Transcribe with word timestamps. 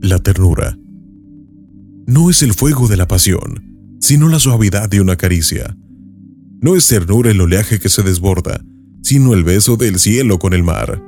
La 0.00 0.20
ternura. 0.20 0.78
No 2.06 2.30
es 2.30 2.44
el 2.44 2.54
fuego 2.54 2.86
de 2.86 2.96
la 2.96 3.08
pasión, 3.08 3.98
sino 4.00 4.28
la 4.28 4.38
suavidad 4.38 4.88
de 4.88 5.00
una 5.00 5.16
caricia. 5.16 5.76
No 6.60 6.76
es 6.76 6.86
ternura 6.86 7.32
el 7.32 7.40
oleaje 7.40 7.80
que 7.80 7.88
se 7.88 8.04
desborda, 8.04 8.60
sino 9.02 9.34
el 9.34 9.42
beso 9.42 9.76
del 9.76 9.98
cielo 9.98 10.38
con 10.38 10.54
el 10.54 10.62
mar. 10.62 11.02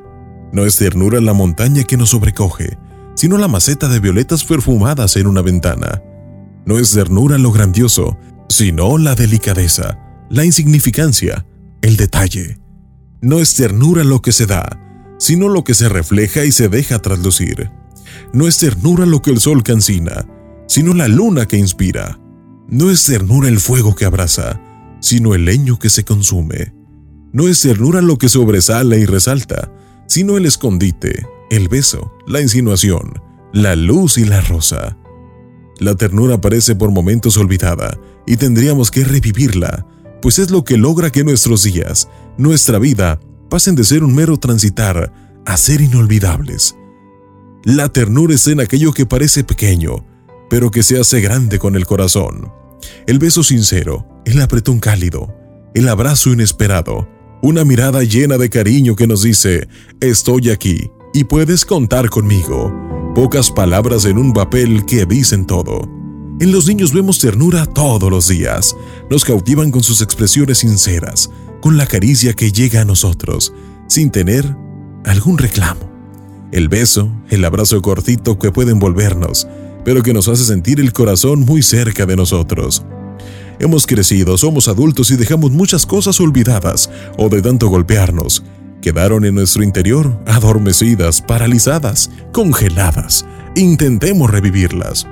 No 0.53 0.67
es 0.67 0.75
ternura 0.75 1.21
la 1.21 1.35
montaña 1.35 1.85
que 1.85 1.97
nos 1.97 2.11
sobrecoge, 2.11 2.79
sino 3.15 3.39
la 3.39 3.47
maceta 3.47 3.89
de 3.89 4.01
violetas 4.01 4.43
perfumadas 4.43 5.17
en 5.17 5.29
una 5.29 5.43
ventana. 5.43 6.03
No 6.67 6.77
es 6.77 6.91
ternura 6.91 7.39
lo 7.39 7.53
grandioso, 7.53 8.19
sino 8.49 8.99
la 8.99 9.15
delicadeza, 9.15 10.01
la 10.31 10.45
insignificancia, 10.45 11.47
el 11.81 11.97
detalle. 11.97 12.59
No 13.23 13.39
es 13.39 13.55
ternura 13.55 14.03
lo 14.03 14.21
que 14.21 14.33
se 14.33 14.47
da, 14.47 14.81
sino 15.21 15.49
lo 15.49 15.63
que 15.63 15.75
se 15.75 15.89
refleja 15.89 16.45
y 16.45 16.51
se 16.51 16.69
deja 16.69 16.99
traslucir. 16.99 17.71
No 18.33 18.47
es 18.47 18.59
ternura 18.59 19.07
lo 19.07 19.23
que 19.23 19.31
el 19.31 19.41
sol 19.41 19.63
cancina, 19.63 20.27
sino 20.67 20.95
la 20.95 21.09
luna 21.09 21.47
que 21.47 21.57
inspira. 21.57 22.19
No 22.69 22.91
es 22.91 23.05
ternura 23.05 23.49
el 23.49 23.59
fuego 23.59 23.95
que 23.95 24.05
abraza, 24.05 24.61
sino 25.01 25.35
el 25.35 25.45
leño 25.45 25.79
que 25.79 25.91
se 25.91 26.05
consume. 26.05 26.73
No 27.33 27.49
es 27.49 27.61
ternura 27.61 28.01
lo 28.01 28.19
que 28.19 28.29
sobresale 28.29 28.99
y 28.99 29.07
resalta, 29.07 29.73
sino 30.07 30.37
el 30.37 30.47
escondite, 30.47 31.27
el 31.51 31.69
beso, 31.69 32.13
la 32.27 32.41
insinuación, 32.41 33.21
la 33.53 33.77
luz 33.77 34.19
y 34.19 34.25
la 34.25 34.41
rosa. 34.41 34.97
La 35.79 35.95
ternura 35.95 36.41
parece 36.41 36.75
por 36.75 36.91
momentos 36.91 37.37
olvidada 37.37 37.99
y 38.27 38.37
tendríamos 38.37 38.91
que 38.91 39.05
revivirla, 39.05 39.87
pues 40.21 40.39
es 40.39 40.51
lo 40.51 40.65
que 40.65 40.77
logra 40.77 41.11
que 41.11 41.25
nuestros 41.25 41.63
días, 41.63 42.09
nuestra 42.37 42.79
vida, 42.79 43.21
pasen 43.49 43.75
de 43.75 43.85
ser 43.85 44.05
un 44.05 44.15
mero 44.15 44.37
transitar 44.37 45.13
a 45.47 45.57
ser 45.57 45.81
inolvidables. 45.81 46.77
La 47.65 47.91
ternura 47.91 48.35
es 48.35 48.47
en 48.47 48.61
aquello 48.61 48.93
que 48.93 49.05
parece 49.05 49.45
pequeño, 49.45 50.07
pero 50.49 50.71
que 50.71 50.83
se 50.83 50.99
hace 50.99 51.21
grande 51.21 51.59
con 51.59 51.77
el 51.77 51.85
corazón. 51.85 52.51
El 53.07 53.19
beso 53.19 53.43
sincero, 53.43 54.07
el 54.25 54.41
apretón 54.41 54.81
cálido, 54.81 55.35
el 55.75 55.89
abrazo 55.89 56.31
inesperado, 56.31 57.07
una 57.43 57.65
mirada 57.65 58.03
llena 58.03 58.39
de 58.39 58.49
cariño 58.49 58.97
que 58.97 59.07
nos 59.07 59.23
dice, 59.23 59.69
estoy 60.01 60.49
aquí 60.49 60.91
y 61.13 61.25
puedes 61.25 61.67
contar 61.67 62.09
conmigo. 62.09 62.73
Pocas 63.15 63.51
palabras 63.51 64.07
en 64.07 64.17
un 64.17 64.33
papel 64.33 64.87
que 64.87 65.05
dicen 65.05 65.47
todo. 65.47 65.83
En 66.41 66.53
los 66.53 66.67
niños 66.67 66.95
vemos 66.95 67.19
ternura 67.19 67.67
todos 67.67 68.11
los 68.11 68.29
días. 68.29 68.75
Nos 69.11 69.25
cautivan 69.25 69.71
con 69.71 69.83
sus 69.83 70.01
expresiones 70.01 70.59
sinceras, 70.59 71.31
con 71.61 71.77
la 71.77 71.87
caricia 71.87 72.33
que 72.33 72.53
llega 72.53 72.81
a 72.81 72.87
nosotros, 72.87 73.53
sin 73.87 74.11
tener 74.11 74.57
algún 75.05 75.37
reclamo. 75.37 75.90
El 76.53 76.69
beso, 76.69 77.13
el 77.29 77.45
abrazo 77.45 77.81
cortito 77.81 78.39
que 78.39 78.51
puede 78.51 78.73
envolvernos, 78.73 79.47
pero 79.85 80.03
que 80.03 80.13
nos 80.13 80.27
hace 80.29 80.45
sentir 80.45 80.81
el 80.81 80.93
corazón 80.93 81.41
muy 81.41 81.63
cerca 81.63 82.07
de 82.07 82.17
nosotros. 82.17 82.85
Hemos 83.61 83.87
crecido, 83.87 84.37
somos 84.37 84.67
adultos 84.67 85.11
y 85.11 85.17
dejamos 85.17 85.53
muchas 85.53 85.87
cosas 85.87 86.19
olvidadas 86.19 86.91
o 87.17 87.29
de 87.29 87.41
tanto 87.43 87.69
golpearnos. 87.69 88.43
Quedaron 88.83 89.25
en 89.25 89.35
nuestro 89.35 89.63
interior 89.63 90.19
adormecidas, 90.27 91.21
paralizadas, 91.21 92.11
congeladas. 92.33 93.27
Intentemos 93.55 94.31
revivirlas. 94.31 95.07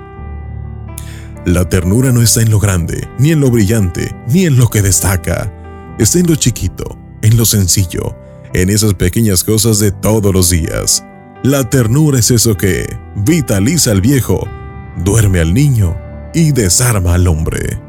La 1.45 1.69
ternura 1.69 2.11
no 2.11 2.21
está 2.23 2.43
en 2.43 2.51
lo 2.51 2.59
grande, 2.59 3.07
ni 3.19 3.31
en 3.31 3.41
lo 3.41 3.51
brillante, 3.51 4.15
ni 4.29 4.45
en 4.47 4.57
lo 4.57 4.69
que 4.69 4.83
destaca. 4.83 5.53
Está 5.99 6.19
en 6.19 6.27
lo 6.27 6.35
chiquito, 6.35 6.99
en 7.23 7.37
lo 7.37 7.45
sencillo, 7.45 8.17
en 8.55 8.71
esas 8.71 8.95
pequeñas 8.95 9.45
cosas 9.45 9.79
de 9.79 9.93
todos 9.93 10.33
los 10.33 10.51
días. 10.51 11.05
La 11.49 11.65
ternura 11.65 12.19
es 12.19 12.31
eso 12.31 12.59
que 12.59 12.99
vitaliza 13.15 13.93
al 13.93 14.03
viejo, 14.03 14.47
duerme 15.03 15.41
al 15.41 15.55
niño 15.55 15.97
y 16.35 16.53
desarma 16.53 17.15
al 17.15 17.27
hombre. 17.27 17.81